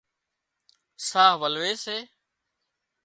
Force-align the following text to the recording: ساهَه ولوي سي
ساهَه 1.07 1.35
ولوي 1.41 1.73
سي 1.83 1.97